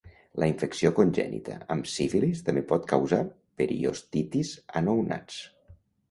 [0.43, 3.19] La infecció congènita amb sífilis també pot causar
[3.63, 5.37] periostitis a nounats.